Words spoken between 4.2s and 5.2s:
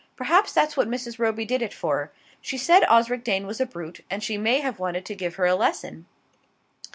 she may have wanted to